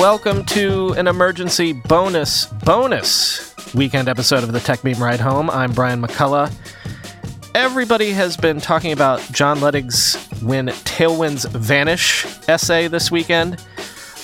[0.00, 5.50] Welcome to an emergency bonus bonus weekend episode of the Techmeme Ride Home.
[5.50, 6.50] I'm Brian McCullough.
[7.54, 13.62] Everybody has been talking about John Luttig's When Tailwinds Vanish essay this weekend.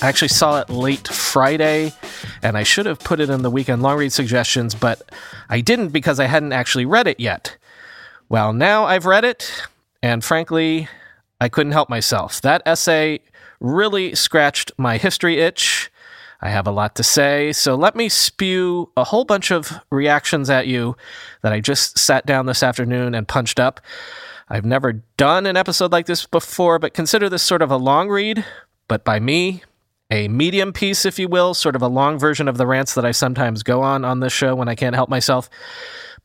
[0.01, 1.93] I actually saw it late Friday,
[2.41, 5.03] and I should have put it in the weekend long read suggestions, but
[5.47, 7.55] I didn't because I hadn't actually read it yet.
[8.29, 9.67] Well, now I've read it,
[10.01, 10.87] and frankly,
[11.39, 12.41] I couldn't help myself.
[12.41, 13.19] That essay
[13.59, 15.91] really scratched my history itch.
[16.41, 20.49] I have a lot to say, so let me spew a whole bunch of reactions
[20.49, 20.95] at you
[21.41, 23.81] that I just sat down this afternoon and punched up.
[24.47, 28.07] I've never done an episode like this before, but consider this sort of a long
[28.09, 28.45] read,
[28.87, 29.63] but by me,
[30.09, 33.05] a medium piece, if you will, sort of a long version of the rants that
[33.05, 35.49] I sometimes go on on this show when I can't help myself.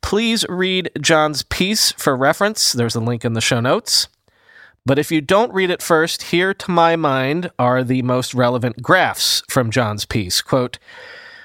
[0.02, 2.72] Please read John's piece for reference.
[2.72, 4.08] There's a link in the show notes.
[4.84, 8.82] But if you don't read it first, here to my mind are the most relevant
[8.82, 10.42] graphs from John's piece.
[10.42, 10.78] Quote,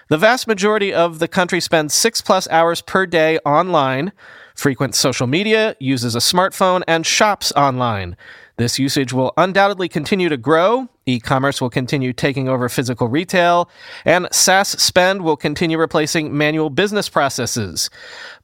[0.09, 4.13] the vast majority of the country spends six plus hours per day online,
[4.55, 8.15] frequents social media, uses a smartphone, and shops online.
[8.55, 10.87] This usage will undoubtedly continue to grow.
[11.05, 13.69] E commerce will continue taking over physical retail,
[14.03, 17.89] and SaaS spend will continue replacing manual business processes.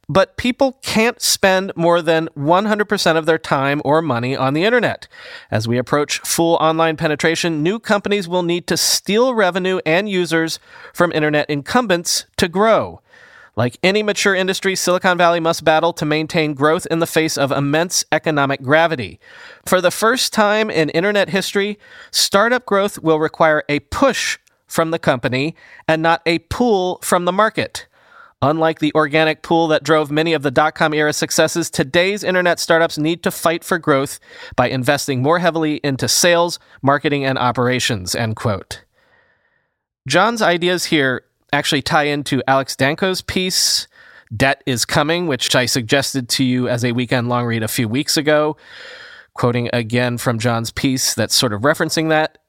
[0.10, 5.08] But people can't spend more than 100% of their time or money on the internet.
[5.50, 10.60] As we approach full online penetration, new companies will need to steal revenue and users
[10.94, 13.00] from internet incumbents to grow.
[13.56, 17.52] Like any mature industry, Silicon Valley must battle to maintain growth in the face of
[17.52, 19.20] immense economic gravity.
[19.66, 21.78] For the first time in internet history,
[22.10, 25.56] startup growth will require a push from the company
[25.88, 27.86] and not a pull from the market.
[28.44, 32.60] Unlike the organic pool that drove many of the dot com era successes, today's internet
[32.60, 34.20] startups need to fight for growth
[34.58, 38.14] by investing more heavily into sales, marketing, and operations.
[38.14, 38.84] End quote.
[40.10, 43.88] John's ideas here actually tie into Alex Danco's piece,
[44.36, 47.88] Debt is Coming, which I suggested to you as a weekend long read a few
[47.88, 48.58] weeks ago.
[49.36, 52.40] Quoting again from John's piece that's sort of referencing that.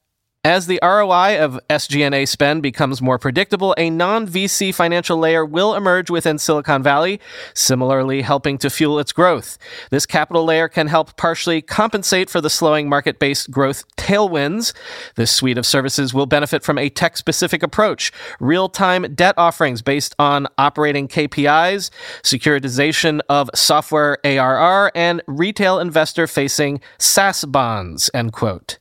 [0.47, 6.11] As the ROI of SG&A spend becomes more predictable, a non-VC financial layer will emerge
[6.11, 7.19] within Silicon Valley,
[7.55, 9.57] similarly helping to fuel its growth.
[9.89, 14.75] This capital layer can help partially compensate for the slowing market-based growth tailwinds.
[15.15, 20.47] This suite of services will benefit from a tech-specific approach, real-time debt offerings based on
[20.59, 21.89] operating KPIs,
[22.23, 28.79] securitization of software ARR, and retail investor-facing SaaS bonds, end quote.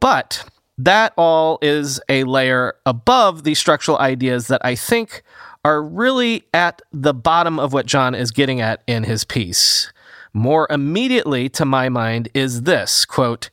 [0.00, 0.44] But
[0.78, 5.22] that all is a layer above the structural ideas that I think
[5.64, 9.92] are really at the bottom of what John is getting at in his piece.
[10.32, 13.50] More immediately to my mind is this quote,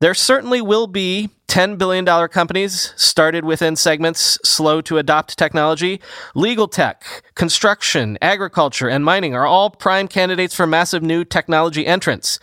[0.00, 6.00] there certainly will be $10 billion companies started within segments slow to adopt technology.
[6.34, 12.38] Legal tech, construction, agriculture, and mining are all prime candidates for massive new technology entrants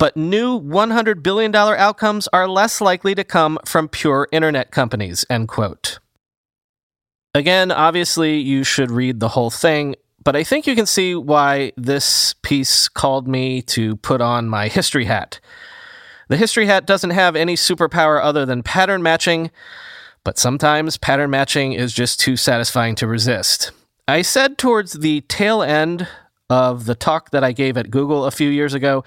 [0.00, 5.46] but new $100 billion outcomes are less likely to come from pure internet companies, end
[5.46, 5.98] quote.
[7.34, 9.94] Again, obviously, you should read the whole thing,
[10.24, 14.68] but I think you can see why this piece called me to put on my
[14.68, 15.38] history hat.
[16.28, 19.50] The history hat doesn't have any superpower other than pattern matching,
[20.24, 23.70] but sometimes pattern matching is just too satisfying to resist.
[24.08, 26.08] I said towards the tail end
[26.50, 29.04] of the talk that I gave at Google a few years ago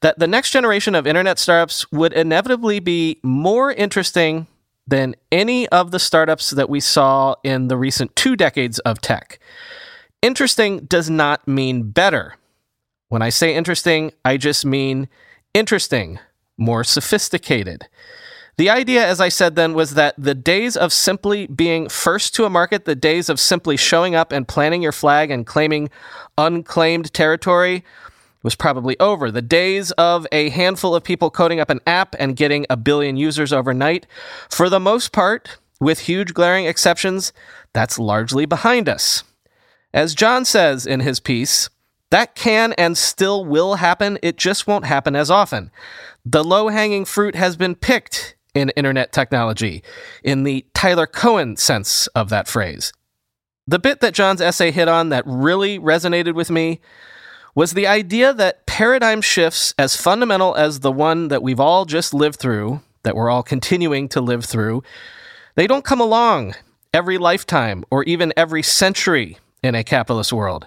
[0.00, 4.46] that the next generation of internet startups would inevitably be more interesting
[4.86, 9.40] than any of the startups that we saw in the recent two decades of tech.
[10.22, 12.36] Interesting does not mean better.
[13.08, 15.08] When I say interesting, I just mean
[15.54, 16.20] interesting,
[16.56, 17.88] more sophisticated.
[18.58, 22.46] The idea, as I said then, was that the days of simply being first to
[22.46, 25.90] a market, the days of simply showing up and planting your flag and claiming
[26.38, 27.84] unclaimed territory
[28.42, 29.30] was probably over.
[29.30, 33.18] The days of a handful of people coding up an app and getting a billion
[33.18, 34.06] users overnight,
[34.48, 37.34] for the most part, with huge glaring exceptions,
[37.74, 39.22] that's largely behind us.
[39.92, 41.68] As John says in his piece,
[42.10, 45.70] That can and still will happen, it just won't happen as often.
[46.24, 49.82] The low hanging fruit has been picked in internet technology,
[50.24, 52.92] in the Tyler Cowen sense of that phrase.
[53.66, 56.80] The bit that John's essay hit on that really resonated with me
[57.54, 62.14] was the idea that paradigm shifts, as fundamental as the one that we've all just
[62.14, 64.82] lived through, that we're all continuing to live through,
[65.54, 66.54] they don't come along
[66.94, 70.66] every lifetime or even every century in a capitalist world.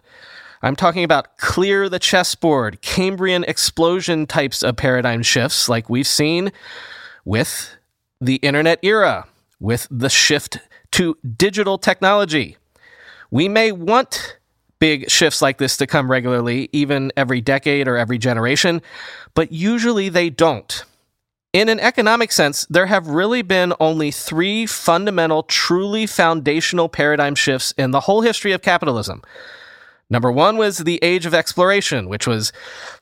[0.61, 6.51] I'm talking about clear the chessboard, Cambrian explosion types of paradigm shifts like we've seen
[7.23, 7.77] with
[8.21, 9.25] the internet era,
[9.59, 10.59] with the shift
[10.91, 12.57] to digital technology.
[13.31, 14.37] We may want
[14.79, 18.81] big shifts like this to come regularly, even every decade or every generation,
[19.33, 20.83] but usually they don't.
[21.51, 27.73] In an economic sense, there have really been only three fundamental, truly foundational paradigm shifts
[27.77, 29.23] in the whole history of capitalism.
[30.11, 32.51] Number one was the age of exploration, which was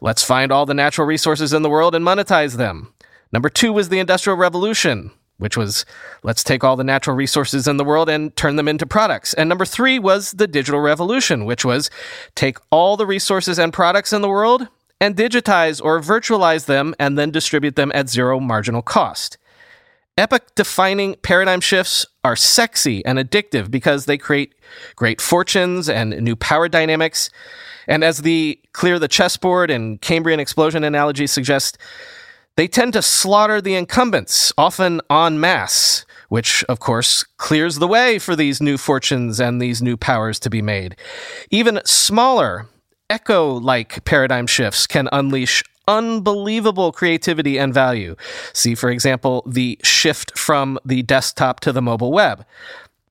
[0.01, 2.93] let's find all the natural resources in the world and monetize them.
[3.31, 5.85] Number two was the Industrial Revolution, which was
[6.23, 9.33] let's take all the natural resources in the world and turn them into products.
[9.33, 11.89] And number three was the Digital Revolution, which was
[12.35, 14.67] take all the resources and products in the world
[14.99, 19.37] and digitize or virtualize them and then distribute them at zero marginal cost.
[20.17, 24.55] Epoch defining paradigm shifts are sexy and addictive because they create
[24.95, 27.29] great fortunes and new power dynamics.
[27.87, 31.77] And as the clear the chessboard and Cambrian explosion analogy suggest,
[32.57, 38.19] they tend to slaughter the incumbents, often en masse, which of course clears the way
[38.19, 40.95] for these new fortunes and these new powers to be made.
[41.49, 42.67] Even smaller
[43.09, 48.15] echo like paradigm shifts can unleash unbelievable creativity and value.
[48.53, 52.45] See, for example, the shift from the desktop to the mobile web.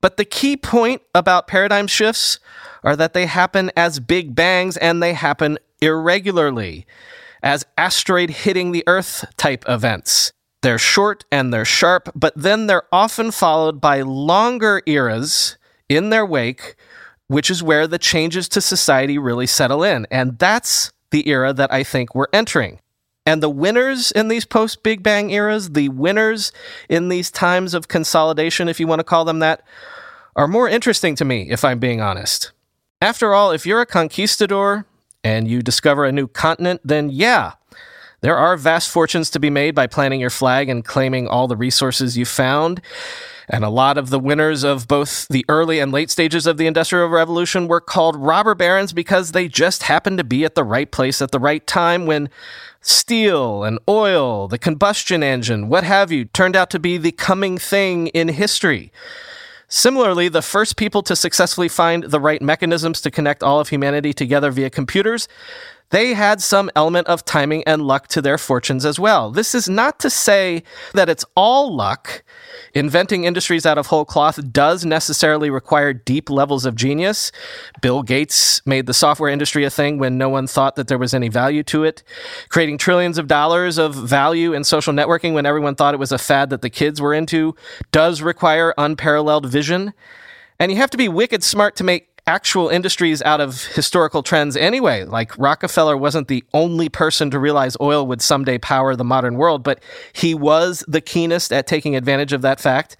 [0.00, 2.38] But the key point about paradigm shifts
[2.84, 6.87] are that they happen as big bangs and they happen irregularly,
[7.46, 10.32] as asteroid hitting the Earth type events.
[10.60, 15.56] They're short and they're sharp, but then they're often followed by longer eras
[15.88, 16.76] in their wake
[17.28, 20.06] which is where the changes to society really settle in.
[20.10, 22.81] And that's the era that I think we're entering.
[23.25, 26.52] And the winners in these post Big Bang eras, the winners
[26.88, 29.62] in these times of consolidation, if you want to call them that,
[30.37, 32.52] are more interesting to me, if I'm being honest.
[33.02, 34.87] After all, if you're a conquistador
[35.26, 37.55] and you discover a new continent, then yeah,
[38.20, 41.56] there are vast fortunes to be made by planting your flag and claiming all the
[41.56, 42.81] resources you found.
[43.49, 46.69] And a lot of the winners of both the early and late stages of the
[46.69, 50.90] Industrial Revolution were called robber barons because they just happened to be at the right
[50.93, 52.29] place at the right time when
[52.81, 57.58] steel and oil, the combustion engine, what have you, turned out to be the coming
[57.58, 58.93] thing in history.
[59.69, 64.13] Similarly, the first people to successfully find the right mechanisms to connect all of humanity
[64.13, 65.27] together via computers
[65.91, 69.31] they had some element of timing and luck to their fortunes as well.
[69.31, 70.62] This is not to say
[70.94, 72.25] that it's all luck.
[72.75, 77.31] Inventing industries out of whole cloth does necessarily require deep levels of genius.
[77.81, 81.15] Bill Gates made the software industry a thing when no one thought that there was
[81.15, 82.03] any value to it.
[82.49, 86.19] Creating trillions of dollars of value in social networking when everyone thought it was a
[86.19, 87.55] fad that the kids were into
[87.93, 89.93] does require unparalleled vision.
[90.59, 94.56] And you have to be wicked smart to make actual industries out of historical trends
[94.56, 95.05] anyway.
[95.05, 99.62] Like Rockefeller wasn't the only person to realize oil would someday power the modern world,
[99.62, 99.82] but
[100.12, 102.96] he was the keenest at taking advantage of that fact.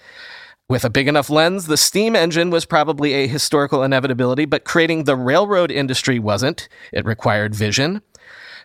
[0.69, 5.05] With a big enough lens, the steam engine was probably a historical inevitability, but creating
[5.05, 6.69] the railroad industry wasn't.
[6.93, 8.03] It required vision.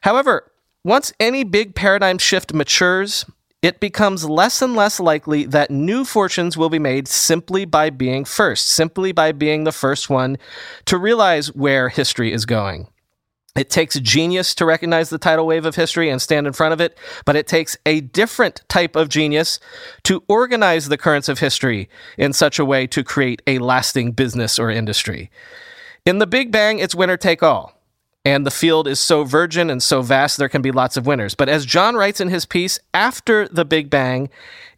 [0.02, 0.52] However,
[0.84, 3.26] once any big paradigm shift matures,
[3.62, 8.26] it becomes less and less likely that new fortunes will be made simply by being
[8.26, 10.38] first, simply by being the first one
[10.86, 12.88] to realize where history is going.
[13.56, 16.80] It takes genius to recognize the tidal wave of history and stand in front of
[16.80, 19.60] it, but it takes a different type of genius
[20.04, 24.58] to organize the currents of history in such a way to create a lasting business
[24.58, 25.30] or industry.
[26.06, 27.81] In the Big Bang, it's winner take all
[28.24, 31.36] and the field is so virgin and so vast, there can be lots of winners.
[31.36, 34.30] But as John writes in his piece, after the Big Bang,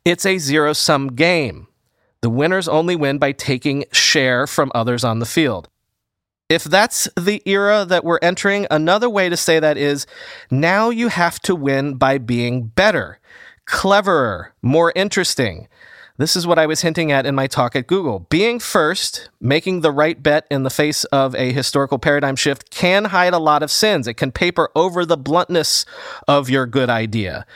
[0.05, 1.67] it's a zero sum game.
[2.21, 5.67] The winners only win by taking share from others on the field.
[6.49, 10.05] If that's the era that we're entering, another way to say that is
[10.49, 13.19] now you have to win by being better,
[13.65, 15.67] cleverer, more interesting.
[16.17, 18.27] This is what I was hinting at in my talk at Google.
[18.29, 23.05] Being first, making the right bet in the face of a historical paradigm shift can
[23.05, 24.07] hide a lot of sins.
[24.07, 25.85] It can paper over the bluntness
[26.27, 27.47] of your good idea.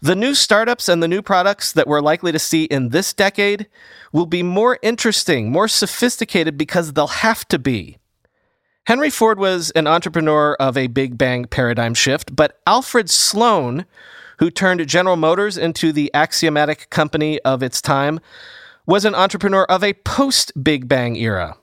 [0.00, 3.66] The new startups and the new products that we're likely to see in this decade
[4.10, 7.98] will be more interesting, more sophisticated because they'll have to be.
[8.86, 13.84] Henry Ford was an entrepreneur of a big bang paradigm shift, but Alfred Sloan,
[14.38, 18.20] who turned General Motors into the axiomatic company of its time,
[18.86, 21.56] was an entrepreneur of a post Big Bang era.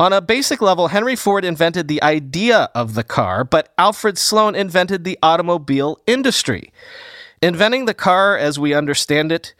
[0.00, 4.54] On a basic level, Henry Ford invented the idea of the car, but Alfred Sloan
[4.54, 6.72] invented the automobile industry.
[7.40, 9.54] Inventing the car as we understand it,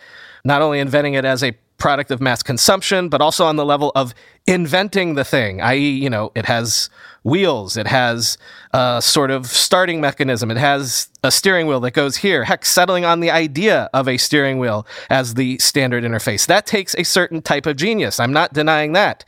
[0.44, 3.92] not only inventing it as a product of mass consumption, but also on the level
[3.94, 4.14] of
[4.46, 6.88] inventing the thing, i.e., you know, it has
[7.24, 8.36] wheels, it has
[8.72, 12.44] a sort of starting mechanism, it has a steering wheel that goes here.
[12.44, 16.46] Heck, settling on the idea of a steering wheel as the standard interface.
[16.46, 18.20] That takes a certain type of genius.
[18.20, 19.24] I'm not denying that.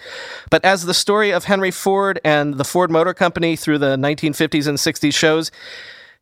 [0.51, 4.69] But as the story of Henry Ford and the Ford Motor Company through the 1950s
[4.69, 5.51] and 60s shows,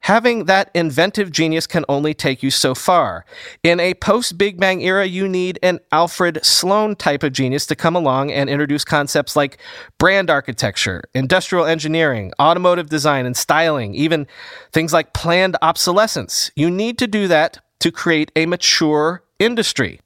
[0.04, 3.24] Having that inventive genius can only take you so far.
[3.62, 7.74] In a post Big Bang era, you need an Alfred Sloan type of genius to
[7.74, 9.56] come along and introduce concepts like
[9.96, 14.26] brand architecture, industrial engineering, automotive design and styling, even
[14.72, 16.50] things like planned obsolescence.
[16.54, 20.02] You need to do that to create a mature industry.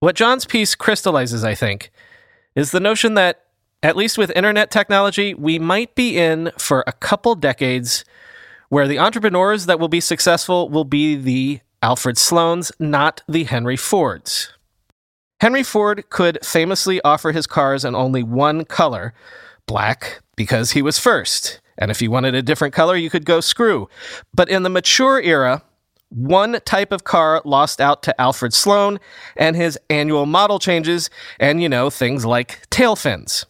[0.00, 1.90] What John's piece crystallizes, I think,
[2.54, 3.44] is the notion that,
[3.82, 8.04] at least with internet technology, we might be in for a couple decades
[8.68, 13.76] where the entrepreneurs that will be successful will be the Alfred Sloans, not the Henry
[13.76, 14.52] Fords.
[15.40, 19.14] Henry Ford could famously offer his cars in only one color,
[19.66, 21.60] black, because he was first.
[21.78, 23.88] And if you wanted a different color, you could go screw.
[24.34, 25.62] But in the mature era,
[26.08, 28.98] one type of car lost out to Alfred Sloan
[29.36, 31.08] and his annual model changes,
[31.38, 33.46] and you know, things like tail fins.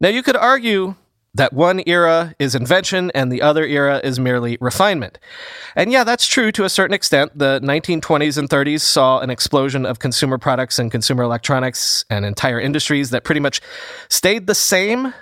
[0.00, 0.94] Now, you could argue
[1.34, 5.18] that one era is invention and the other era is merely refinement.
[5.74, 7.36] And yeah, that's true to a certain extent.
[7.36, 12.60] The 1920s and 30s saw an explosion of consumer products and consumer electronics and entire
[12.60, 13.60] industries that pretty much
[14.08, 15.12] stayed the same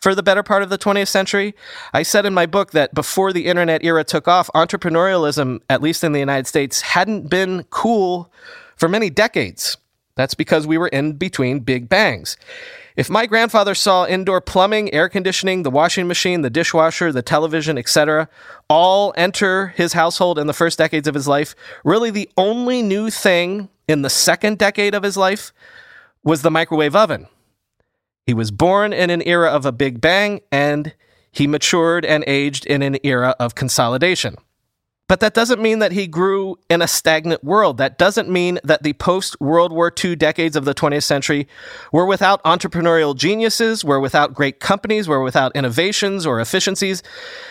[0.00, 1.54] for the better part of the 20th century.
[1.94, 6.04] I said in my book that before the internet era took off, entrepreneurialism, at least
[6.04, 8.30] in the United States, hadn't been cool
[8.76, 9.78] for many decades.
[10.16, 12.36] That's because we were in between big bangs.
[12.96, 17.76] If my grandfather saw indoor plumbing, air conditioning, the washing machine, the dishwasher, the television,
[17.76, 18.28] etc.,
[18.70, 21.54] all enter his household in the first decades of his life,
[21.84, 25.52] really the only new thing in the second decade of his life
[26.24, 27.28] was the microwave oven.
[28.24, 30.94] He was born in an era of a big bang and
[31.30, 34.36] he matured and aged in an era of consolidation.
[35.08, 37.78] But that doesn't mean that he grew in a stagnant world.
[37.78, 41.46] That doesn't mean that the post World War II decades of the 20th century
[41.92, 47.02] were without entrepreneurial geniuses, were without great companies, were without innovations or efficiencies.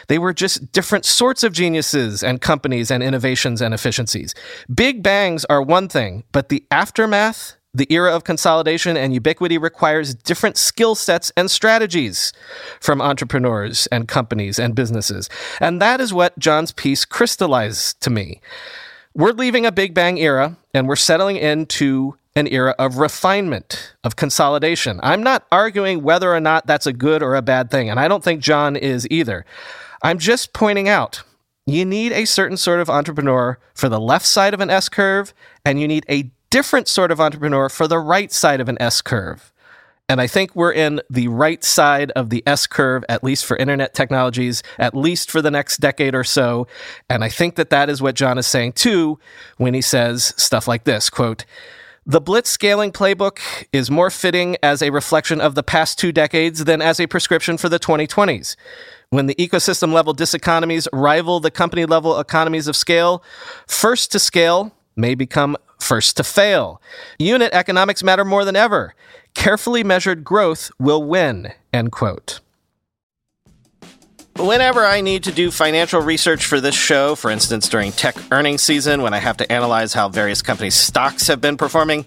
[0.08, 4.36] They were just different sorts of geniuses and companies and innovations and efficiencies.
[4.74, 10.16] Big bangs are one thing, but the aftermath the era of consolidation and ubiquity requires
[10.16, 12.32] different skill sets and strategies
[12.80, 15.30] from entrepreneurs and companies and businesses.
[15.60, 18.42] And that is what John's piece crystallized to me.
[19.14, 24.16] We're leaving a Big Bang era and we're settling into an era of refinement, of
[24.18, 25.00] consolidation.
[25.02, 28.10] I'm not arguing whether or not that's a good or a bad thing, and I
[28.10, 29.46] don't think John is either.
[30.04, 31.24] I'm just pointing out
[31.66, 35.34] you need a certain sort of entrepreneur for the left side of an S curve,
[35.66, 39.02] and you need a different sort of entrepreneur for the right side of an S
[39.02, 39.52] curve.
[40.08, 43.58] And I think we're in the right side of the S curve, at least for
[43.58, 46.66] internet technologies, at least for the next decade or so.
[47.10, 49.20] And I think that that is what John is saying too
[49.58, 51.44] when he says stuff like this quote,
[52.06, 53.40] the blitz scaling playbook
[53.74, 57.58] is more fitting as a reflection of the past two decades than as a prescription
[57.58, 58.56] for the 2020s.
[59.10, 63.22] When the ecosystem level diseconomies rival the company level economies of scale,
[63.68, 66.82] first to scale may become first to fail.
[67.20, 68.96] Unit economics matter more than ever.
[69.34, 71.54] Carefully measured growth will win.
[71.72, 72.40] End quote.
[74.38, 78.62] Whenever I need to do financial research for this show, for instance during tech earnings
[78.62, 82.06] season when I have to analyze how various companies' stocks have been performing,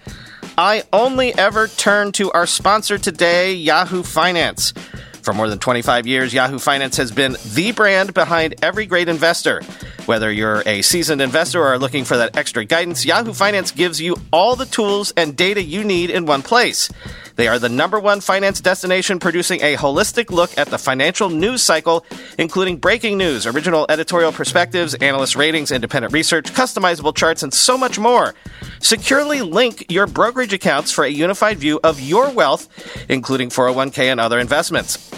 [0.58, 4.74] I only ever turn to our sponsor today, Yahoo Finance.
[5.22, 9.62] For more than 25 years, Yahoo Finance has been the brand behind every great investor.
[10.08, 14.00] Whether you're a seasoned investor or are looking for that extra guidance, Yahoo Finance gives
[14.00, 16.88] you all the tools and data you need in one place.
[17.36, 21.62] They are the number one finance destination producing a holistic look at the financial news
[21.62, 22.06] cycle,
[22.38, 27.98] including breaking news, original editorial perspectives, analyst ratings, independent research, customizable charts, and so much
[27.98, 28.34] more.
[28.80, 32.66] Securely link your brokerage accounts for a unified view of your wealth,
[33.10, 35.17] including 401k and other investments.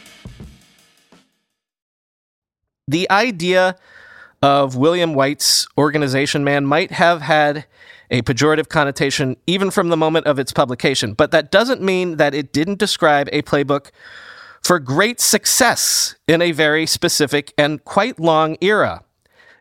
[2.91, 3.77] The idea
[4.41, 7.65] of William Whyte's organization man might have had
[8.09, 12.33] a pejorative connotation even from the moment of its publication, but that doesn't mean that
[12.33, 13.91] it didn't describe a playbook
[14.61, 19.05] for great success in a very specific and quite long era.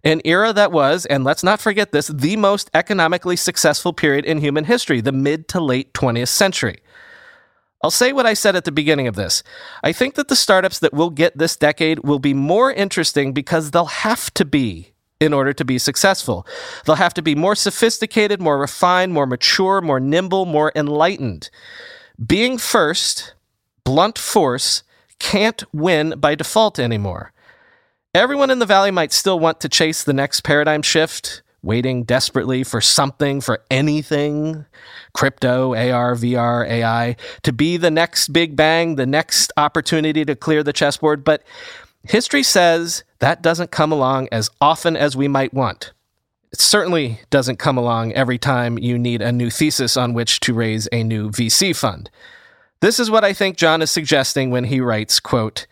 [0.02, 4.38] An era that was, and let's not forget this, the most economically successful period in
[4.38, 6.80] human history, the mid to late 20th century.
[7.82, 9.42] I'll say what I said at the beginning of this.
[9.82, 13.70] I think that the startups that we'll get this decade will be more interesting because
[13.70, 16.46] they'll have to be in order to be successful.
[16.84, 21.50] They'll have to be more sophisticated, more refined, more mature, more nimble, more enlightened.
[22.24, 23.34] Being first,
[23.84, 24.82] blunt force,
[25.18, 27.32] can't win by default anymore.
[28.14, 32.64] Everyone in the Valley might still want to chase the next paradigm shift, waiting desperately
[32.64, 34.64] for something, for anything
[35.12, 40.62] crypto, AR, VR, AI to be the next big bang, the next opportunity to clear
[40.62, 41.24] the chessboard.
[41.24, 41.42] But
[42.04, 45.92] history says that doesn't come along as often as we might want.
[46.52, 50.54] It certainly doesn't come along every time you need a new thesis on which to
[50.54, 52.10] raise a new VC fund.
[52.80, 55.66] This is what I think John is suggesting when he writes, quote,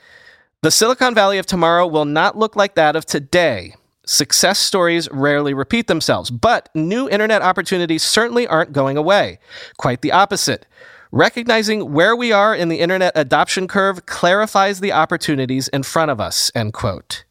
[0.61, 3.75] the Silicon Valley of tomorrow will not look like that of today.
[4.09, 9.39] Success stories rarely repeat themselves, but new internet opportunities certainly aren't going away.
[9.77, 10.67] Quite the opposite.
[11.13, 16.23] Recognizing where we are in the internet adoption curve clarifies the opportunities in front of
[16.23, 17.25] us, end quote.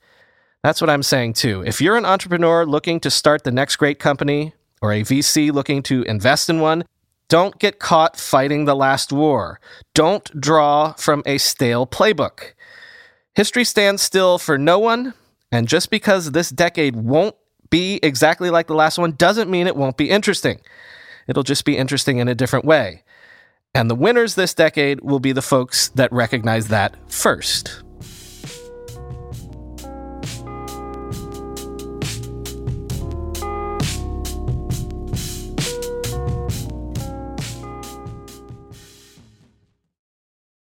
[0.62, 1.64] That's what I'm saying too.
[1.66, 5.82] If you're an entrepreneur looking to start the next great company, or a VC looking
[5.82, 6.86] to invest in one,
[7.28, 9.60] don't get caught fighting the last war.
[9.96, 12.54] Don't draw from a stale playbook.
[13.34, 15.16] History stands still for no one,
[15.52, 17.36] and just because this decade won't
[17.70, 20.60] be exactly like the last one doesn't mean it won't be interesting.
[21.28, 23.04] It'll just be interesting in a different way.
[23.74, 27.84] And the winners this decade will be the folks that recognize that first.